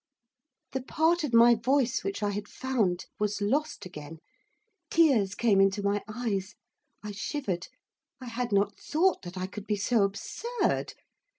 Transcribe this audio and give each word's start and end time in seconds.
The 0.71 0.81
part 0.81 1.23
of 1.23 1.31
my 1.31 1.53
voice 1.53 2.03
which 2.03 2.23
I 2.23 2.31
had 2.31 2.47
found, 2.47 3.05
was 3.19 3.39
lost 3.39 3.85
again. 3.85 4.17
Tears 4.89 5.35
came 5.35 5.61
into 5.61 5.83
my 5.83 6.01
eyes. 6.07 6.55
I 7.03 7.11
shivered. 7.11 7.67
I 8.19 8.25
had 8.25 8.51
not 8.51 8.79
thought 8.79 9.21
that 9.21 9.37
I 9.37 9.45
could 9.45 9.67
be 9.67 9.75
so 9.75 10.01
absurd. 10.03 10.95